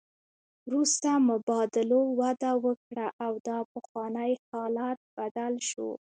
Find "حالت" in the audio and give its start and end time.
4.49-4.99